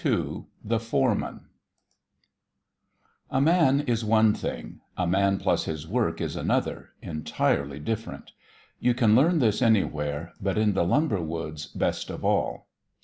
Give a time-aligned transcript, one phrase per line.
[0.03, 1.41] II THE FOREMAN
[3.29, 8.31] A man is one thing: a man plus his work is another, entirely different.
[8.79, 12.65] You can learn this anywhere, but in the lumber woods best of all.